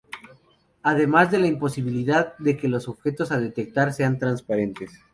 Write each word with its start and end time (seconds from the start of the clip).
Además 0.81 1.29
de 1.29 1.37
la 1.37 1.45
imposibilidad 1.45 2.35
de 2.39 2.57
que 2.57 2.67
los 2.67 2.87
objetos 2.87 3.31
a 3.31 3.39
detectar 3.39 3.93
sean 3.93 4.17
transparentes. 4.17 4.99